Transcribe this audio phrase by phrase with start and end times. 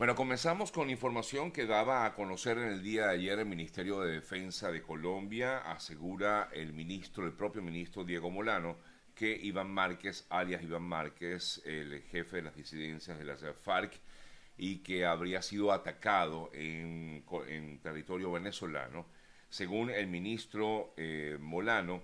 [0.00, 4.00] Bueno, comenzamos con información que daba a conocer en el día de ayer el Ministerio
[4.00, 5.58] de Defensa de Colombia.
[5.58, 8.78] Asegura el ministro, el propio ministro Diego Molano,
[9.14, 13.92] que Iván Márquez, alias Iván Márquez, el jefe de las disidencias de las FARC,
[14.56, 17.22] y que habría sido atacado en,
[17.82, 19.04] territorio venezolano.
[19.50, 22.00] Según el ministro eh, Molano,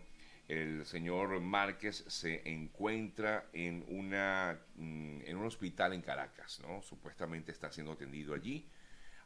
[0.49, 6.83] el señor Márquez se encuentra en, una, mm, en un hospital en Caracas, ¿no?
[6.83, 8.69] Supuestamente está siendo atendido allí.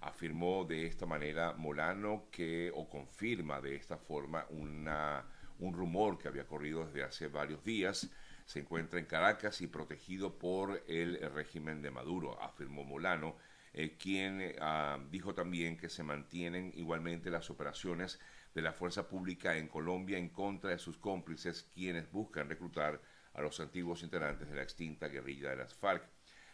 [0.01, 5.27] Afirmó de esta manera Molano que, o confirma de esta forma, una,
[5.59, 8.11] un rumor que había corrido desde hace varios días.
[8.47, 13.37] Se encuentra en Caracas y protegido por el régimen de Maduro, afirmó Molano,
[13.73, 18.19] eh, quien ah, dijo también que se mantienen igualmente las operaciones
[18.55, 23.01] de la fuerza pública en Colombia en contra de sus cómplices, quienes buscan reclutar
[23.35, 26.03] a los antiguos integrantes de la extinta guerrilla de las FARC.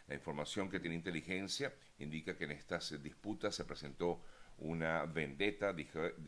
[0.07, 4.23] La información que tiene inteligencia indica que en estas disputas se presentó
[4.59, 5.75] una vendetta,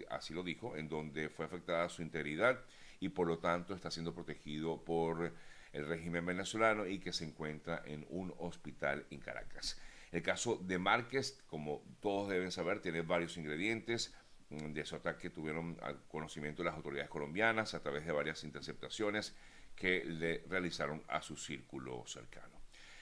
[0.09, 2.59] así lo dijo, en donde fue afectada su integridad
[2.99, 5.33] y por lo tanto está siendo protegido por
[5.71, 9.79] el régimen venezolano y que se encuentra en un hospital en Caracas.
[10.11, 14.13] El caso de Márquez, como todos deben saber, tiene varios ingredientes.
[14.49, 19.35] Mm, de su ataque tuvieron conocimiento las autoridades colombianas a través de varias interceptaciones
[19.75, 22.59] que le realizaron a su círculo cercano.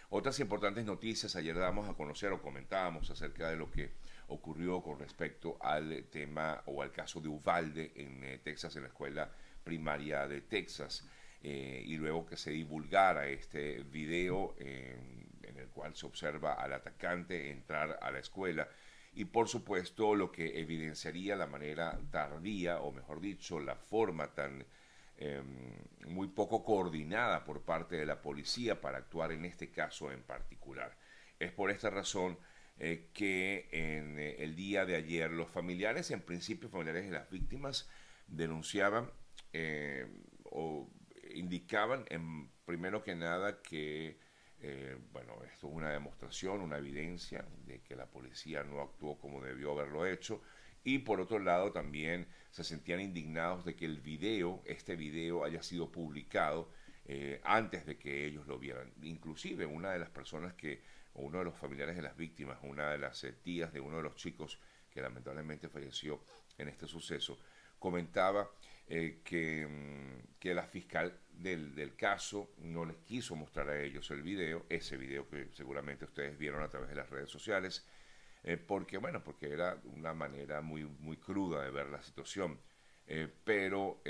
[0.10, 3.92] Otras importantes noticias, ayer damos a conocer o comentábamos acerca de lo que
[4.28, 8.88] ocurrió con respecto al tema o al caso de Uvalde en eh, Texas, en la
[8.90, 9.30] escuela
[9.64, 11.06] primaria de Texas,
[11.44, 14.56] eh, y luego que se divulgara este video
[15.48, 18.68] en el cual se observa al atacante entrar a la escuela
[19.18, 24.64] y por supuesto lo que evidenciaría la manera tardía, o mejor dicho, la forma tan
[25.18, 30.22] em, muy poco coordinada por parte de la policía para actuar en este caso en
[30.22, 30.96] particular.
[31.40, 32.38] Es por esta razón
[32.78, 37.28] eh, que en eh, el día de ayer los familiares, en principio familiares de las
[37.32, 37.90] víctimas,
[38.28, 39.10] denunciaban
[39.52, 40.06] eh,
[40.44, 40.88] o
[41.34, 44.20] indicaban en, primero que nada que
[44.60, 49.42] eh, bueno, esto es una demostración, una evidencia de que la policía no actuó como
[49.42, 50.42] debió haberlo hecho.
[50.84, 55.62] Y por otro lado también se sentían indignados de que el video, este video haya
[55.62, 56.72] sido publicado
[57.06, 58.92] eh, antes de que ellos lo vieran.
[59.04, 60.82] Inclusive una de las personas que,
[61.14, 64.04] uno de los familiares de las víctimas, una de las eh, tías de uno de
[64.04, 64.60] los chicos
[64.90, 66.24] que lamentablemente falleció
[66.58, 67.38] en este suceso,
[67.78, 68.50] comentaba
[68.88, 74.66] que, mm, que, la fiscal del, caso no les quiso mostrar a ellos el video,
[74.70, 77.86] ese video que seguramente ustedes vieron a través de las redes sociales,
[78.44, 82.60] eh, porque, bueno, porque era una manera muy, muy cruda de ver la situación.
[83.08, 84.02] Eh, pero,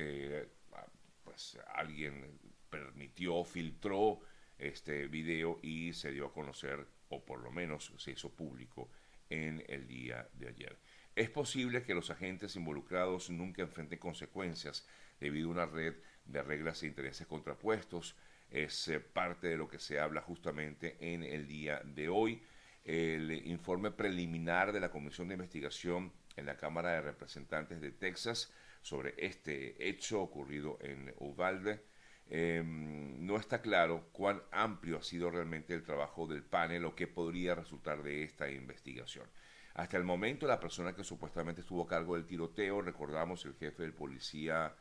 [1.23, 2.39] pues alguien
[2.69, 4.19] permitió, filtró
[4.57, 8.89] este video y se dio a conocer, o por lo menos se hizo público
[9.29, 10.77] en el día de ayer.
[11.15, 14.88] Es posible que los agentes involucrados nunca enfrenten consecuencias
[15.19, 15.95] debido a una red
[16.27, 18.15] de reglas e intereses contrapuestos.
[18.49, 22.41] Es eh, parte de lo que se habla justamente en el día de hoy.
[22.83, 28.53] El informe preliminar de la Comisión de Investigación en la Cámara de Representantes de Texas
[28.81, 31.83] sobre este hecho ocurrido en Uvalde.
[32.29, 37.07] Em, no está claro cuán amplio ha sido realmente el trabajo del panel o qué
[37.07, 39.27] podría resultar de esta investigación.
[39.73, 43.83] Hasta el momento, la persona que supuestamente estuvo a cargo del tiroteo, recordamos el jefe
[43.83, 44.75] del policía,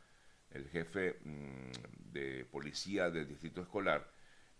[0.51, 4.11] el jefe mm, de policía del distrito escolar,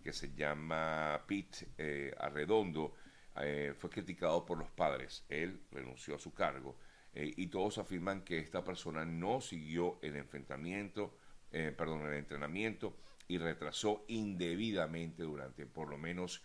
[0.03, 2.95] que se llama Pete eh, Arredondo,
[3.41, 5.25] eh, fue criticado por los padres.
[5.29, 6.77] Él renunció a su cargo
[7.13, 11.17] eh, y todos afirman que esta persona no siguió el enfrentamiento,
[11.49, 16.43] perdón, el entrenamiento y retrasó indebidamente durante por lo menos,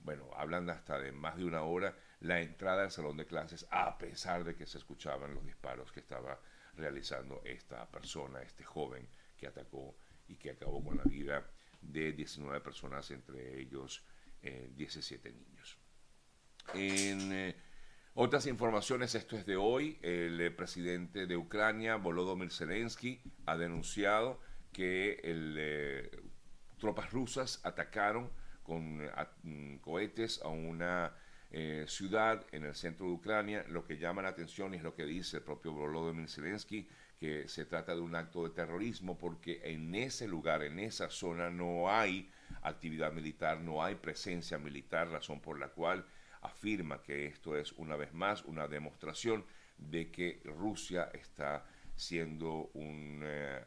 [0.00, 3.96] bueno, hablan hasta de más de una hora la entrada al salón de clases, a
[3.96, 6.38] pesar de que se escuchaban los disparos que estaba
[6.76, 9.96] realizando esta persona, este joven que atacó
[10.28, 11.50] y que acabó con la vida
[11.80, 14.04] de 19 personas, entre ellos
[14.42, 15.78] 17 eh, niños.
[16.74, 17.56] En eh,
[18.14, 24.40] otras informaciones, esto es de hoy, el eh, presidente de Ucrania, Volodymyr Zelensky, ha denunciado
[24.72, 26.10] que
[26.78, 28.30] tropas rusas atacaron
[28.62, 29.02] con
[29.42, 31.16] mm, cohetes a una
[31.52, 33.64] eh, ciudad en el centro de Ucrania.
[33.68, 36.88] Lo que llama la atención es lo que dice el propio Volodymyr Zelensky,
[37.18, 41.50] que se trata de un acto de terrorismo porque en ese lugar, en esa zona,
[41.50, 42.30] no hay
[42.62, 46.06] actividad militar, no hay presencia militar, razón por la cual
[46.42, 49.44] afirma que esto es una vez más una demostración
[49.76, 53.64] de que Rusia está siendo un, eh,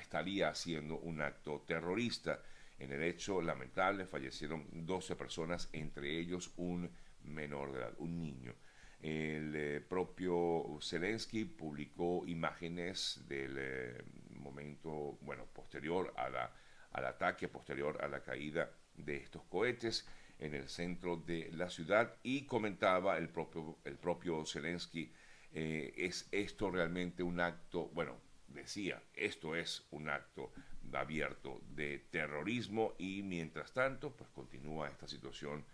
[0.00, 2.40] estaría haciendo un acto terrorista.
[2.78, 6.90] En el hecho lamentable fallecieron 12 personas, entre ellos un
[7.26, 8.54] menor de edad, un niño.
[9.00, 16.52] El eh, propio Zelensky publicó imágenes del eh, momento, bueno, posterior a la,
[16.92, 20.08] al ataque, posterior a la caída de estos cohetes
[20.38, 25.12] en el centro de la ciudad y comentaba el propio, el propio Zelensky,
[25.52, 28.16] eh, es esto realmente un acto, bueno,
[28.48, 30.52] decía, esto es un acto
[30.92, 35.64] abierto de terrorismo y mientras tanto, pues continúa esta situación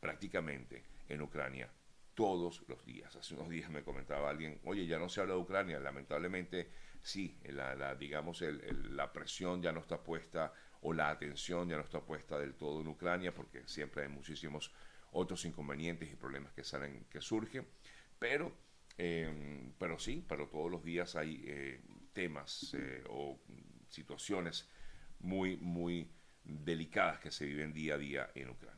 [0.00, 1.70] prácticamente en Ucrania
[2.14, 3.14] todos los días.
[3.14, 6.70] Hace unos días me comentaba alguien, oye, ya no se habla de Ucrania, lamentablemente
[7.02, 12.00] sí, la, digamos, la presión ya no está puesta o la atención ya no está
[12.00, 14.72] puesta del todo en Ucrania porque siempre hay muchísimos
[15.12, 17.66] otros inconvenientes y problemas que salen, que surgen,
[18.18, 18.52] pero,
[18.98, 21.80] em, pero sí, pero todos los días hay eh,
[22.12, 23.38] temas eh, o
[23.88, 24.68] situaciones
[25.20, 26.10] muy, muy
[26.44, 28.75] delicadas que se viven día a día en Ucrania.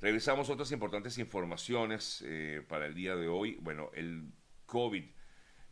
[0.00, 3.58] Revisamos otras importantes informaciones eh, para el día de hoy.
[3.60, 4.32] Bueno, el
[4.64, 5.04] COVID,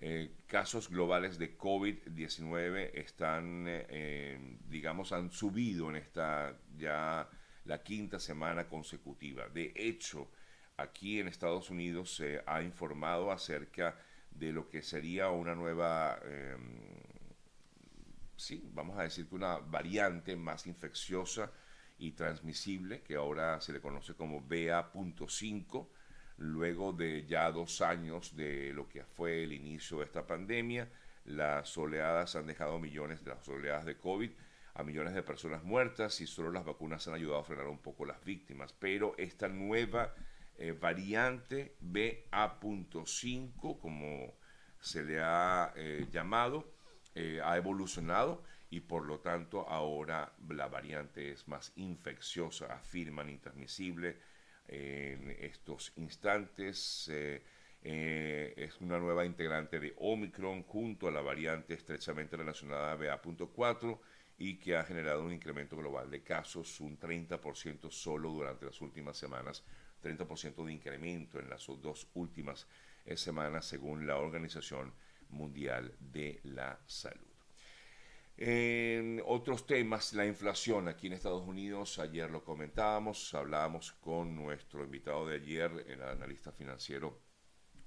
[0.01, 7.27] eh, casos globales de COVID-19 están, eh, digamos, han subido en esta ya
[7.65, 9.49] la quinta semana consecutiva.
[9.49, 10.31] De hecho,
[10.77, 13.97] aquí en Estados Unidos se ha informado acerca
[14.31, 16.77] de lo que sería una nueva, em,
[18.37, 21.51] sí, vamos a decir que una variante más infecciosa
[21.99, 25.89] y transmisible, que ahora se le conoce como BA.5,
[26.39, 30.89] luego de ya dos años de lo que fue el inicio de esta pandemia.
[31.25, 34.31] Las oleadas han dejado millones de las oleadas de COVID
[34.75, 38.05] a millones de personas muertas y solo las vacunas han ayudado a frenar un poco
[38.05, 38.73] las víctimas.
[38.73, 40.15] Pero esta nueva
[40.57, 44.35] eh, variante BA.5, como
[44.81, 46.73] se le ha eh, llamado,
[47.17, 54.17] eh, ha evolucionado y por lo tanto ahora la variante es más infecciosa, afirman intransmisible
[54.67, 57.09] en estos instantes.
[57.13, 57.43] Eh,
[57.83, 63.99] eh, es una nueva integrante de Omicron junto a la variante estrechamente relacionada a BA.4
[64.37, 69.17] y que ha generado un incremento global de casos, un 30% solo durante las últimas
[69.17, 69.65] semanas,
[70.03, 72.67] 30% de incremento en las dos últimas
[73.15, 74.93] semanas según la Organización
[75.31, 77.28] Mundial de la Salud.
[78.41, 84.85] En otros temas, la inflación aquí en Estados Unidos, ayer lo comentábamos, hablábamos con nuestro
[84.85, 87.21] invitado de ayer, el analista financiero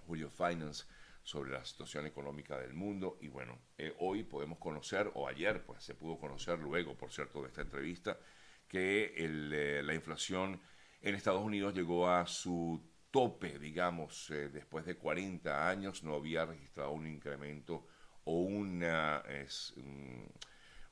[0.06, 0.84] Julio Finance,
[1.24, 3.18] sobre la situación económica del mundo.
[3.22, 7.42] Y bueno, eh, hoy podemos conocer, o ayer pues se pudo conocer luego, por cierto,
[7.42, 8.20] de esta entrevista,
[8.68, 10.60] que eh, la inflación
[11.02, 16.46] en Estados Unidos llegó a su tope, digamos, eh, después de 40 años no había
[16.46, 17.88] registrado un incremento
[18.40, 19.74] una, es,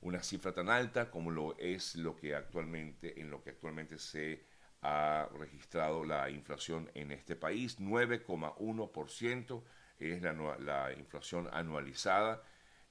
[0.02, 4.44] una cifra tan alta como lo es lo que actualmente, en lo que actualmente se
[4.82, 7.80] ha registrado la inflación en este país.
[7.80, 9.64] 9,1%
[10.00, 12.42] es la, la, inflación anualizada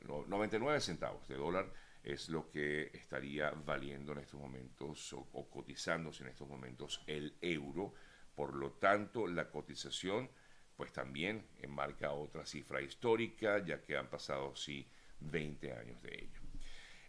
[0.06, 6.22] 0, 99 centavos de dólar es lo que estaría valiendo en estos momentos o, cotizándose
[6.22, 7.94] en estos momentos el euro.
[8.34, 10.28] Por lo tanto, la cotización
[10.76, 14.86] pues también enmarca otra cifra histórica, ya que han pasado sí
[15.20, 16.40] 20 años de ello.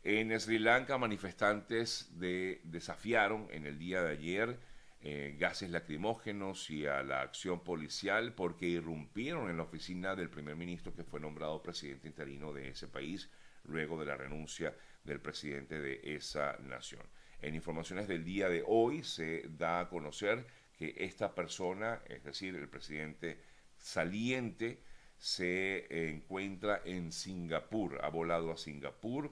[0.04, 4.60] En Sri Lanka, manifestantes de, desafiaron en el día de ayer
[5.08, 10.56] eh, gases lacrimógenos y a la acción policial porque irrumpieron en la oficina del primer
[10.56, 13.30] ministro que fue nombrado presidente interino de ese país
[13.66, 17.04] luego de la renuncia del presidente de esa nación.
[17.40, 20.44] En informaciones del día de hoy se da a conocer
[20.76, 23.40] que esta persona, es decir, el presidente
[23.78, 24.82] saliente,
[25.20, 29.32] se encuentra en Singapur, ha volado a Singapur,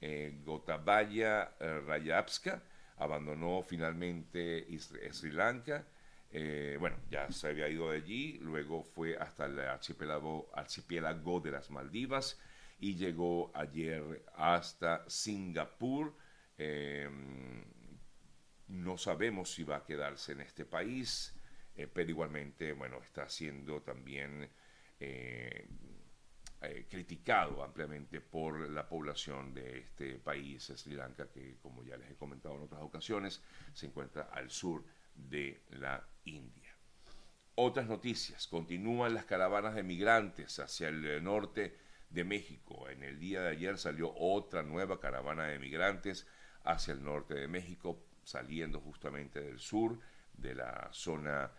[0.00, 2.64] eh, Gotabaya eh, Rayapska,
[3.02, 5.84] abandonó finalmente Sri Lanka.
[6.30, 11.50] Eh, bueno, ya se había ido de allí, luego fue hasta el archipiélago, archipiélago de
[11.50, 12.40] las Maldivas
[12.80, 16.14] y llegó ayer hasta Singapur.
[16.56, 17.62] Em,
[18.68, 21.34] no sabemos si va a quedarse en este país.
[21.76, 24.48] eh, pero igualmente, bueno, está siendo también
[26.62, 32.10] eh, criticado ampliamente por la población de este país, Sri Lanka, que como ya les
[32.10, 33.42] he comentado en otras ocasiones,
[33.72, 36.76] se encuentra al sur de la India.
[37.54, 41.76] Otras noticias, continúan las caravanas de migrantes hacia el norte
[42.10, 42.88] de México.
[42.88, 46.26] En el día de ayer salió otra nueva caravana de migrantes
[46.64, 49.98] hacia el norte de México, saliendo justamente del sur,
[50.32, 51.50] de la zona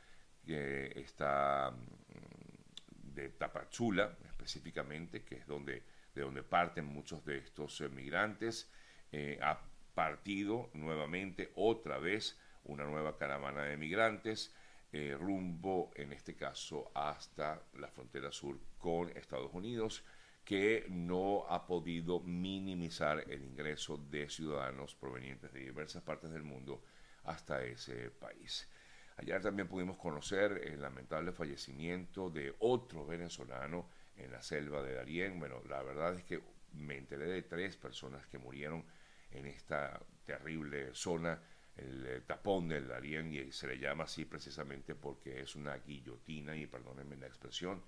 [0.45, 5.83] que está mm, de Tapachula, específicamente, que es donde,
[6.13, 8.69] de donde parten muchos de estos migrantes.
[9.12, 9.59] Eh, ha
[9.93, 14.53] partido nuevamente, otra vez, una nueva caravana de migrantes,
[14.91, 20.03] eh, rumbo, en este caso, hasta la frontera sur con Estados Unidos
[20.43, 26.83] que no ha podido minimizar el ingreso de ciudadanos provenientes de diversas partes del mundo
[27.23, 28.69] hasta ese país.
[29.17, 35.39] Ayer también pudimos conocer el lamentable fallecimiento de otro venezolano en la selva de Darién.
[35.39, 36.41] Bueno, la verdad es que
[36.74, 38.86] me enteré de tres personas que murieron
[39.32, 41.41] en esta terrible zona,
[41.75, 46.55] el eh, tapón del Darién, y se le llama así precisamente porque es una guillotina,
[46.55, 47.84] y perdónenme la expresión,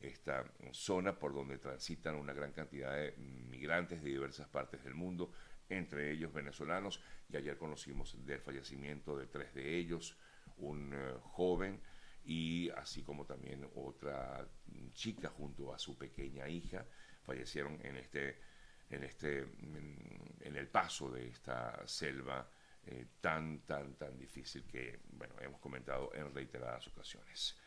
[0.00, 5.32] esta zona por donde transitan una gran cantidad de migrantes de diversas partes del mundo,
[5.68, 10.16] entre ellos venezolanos, y ayer conocimos del fallecimiento de tres de ellos,
[10.56, 11.80] un eh, joven
[12.30, 14.46] y así como también otra
[14.92, 16.86] chica junto a su pequeña hija,
[17.24, 18.38] fallecieron en este,
[18.88, 22.48] en este, en, el paso de esta selva
[22.86, 27.58] eh, tan, tan, tan difícil que, bueno, hemos comentado en reiteradas ocasiones.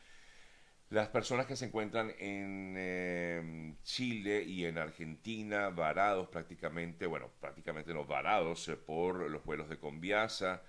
[0.92, 7.94] Las personas que se encuentran en em, Chile y en Argentina varados prácticamente, bueno, prácticamente
[7.94, 10.64] no varados eh, por los vuelos de Conviasa.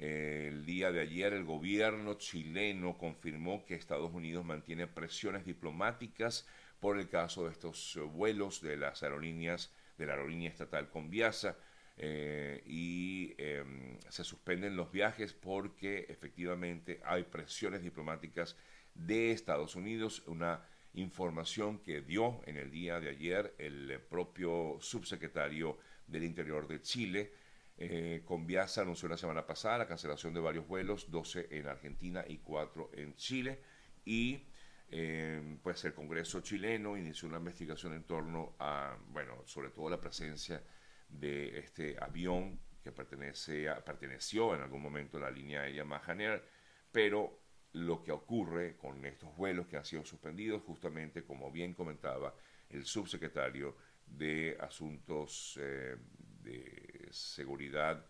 [0.00, 6.46] El día de ayer el gobierno chileno confirmó que Estados Unidos mantiene presiones diplomáticas
[6.80, 11.58] por el caso de estos vuelos de las aerolíneas, de la aerolínea estatal Conviasa.
[12.02, 18.56] Eh, y em, se suspenden los viajes porque efectivamente hay presiones diplomáticas
[18.94, 20.64] de Estados Unidos, una
[20.94, 25.76] información que dio en el día de ayer el propio subsecretario
[26.06, 27.32] del Interior de Chile.
[27.82, 32.38] Eh, Conviasa anunció la semana pasada la cancelación de varios vuelos, 12 en Argentina y
[32.38, 33.62] 4 en Chile.
[34.04, 34.44] Y
[34.90, 39.98] eh, pues el Congreso chileno inició una investigación en torno a, bueno, sobre todo la
[39.98, 40.62] presencia
[41.08, 46.44] de este avión que pertenece a, perteneció en algún momento a la línea aérea Mahaner,
[46.92, 47.40] pero
[47.72, 52.34] lo que ocurre con estos vuelos que han sido suspendidos, justamente como bien comentaba
[52.68, 55.96] el subsecretario de Asuntos eh,
[56.42, 58.04] de Seguridad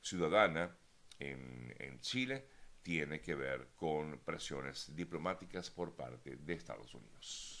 [0.00, 0.76] Ciudadana
[1.18, 2.48] en, en Chile,
[2.82, 7.55] tiene que ver con presiones diplomáticas por parte de Estados Unidos.